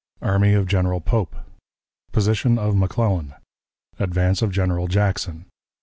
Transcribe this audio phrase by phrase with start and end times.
[0.23, 1.35] Army of General Pope.
[2.11, 3.35] Position of McClellan.
[3.99, 5.45] Advance of General Jackson.